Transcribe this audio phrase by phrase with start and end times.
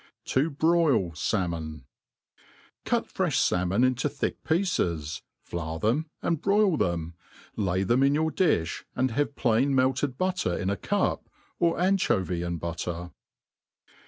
[0.33, 0.49] To.
[0.49, 1.85] broil Salmon.
[2.85, 7.13] CUT frefli falmon into thick pieces, flour them and broil them,
[7.55, 11.29] lay them in your difli, and have plaia inelted butter in ja cup,
[11.59, 13.11] or anchovy and butter.